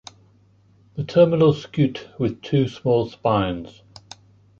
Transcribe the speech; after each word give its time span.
The 0.95 1.03
terminal 1.03 1.53
scute 1.53 2.09
with 2.17 2.41
two 2.41 2.67
small 2.67 3.07
spines. 3.07 3.83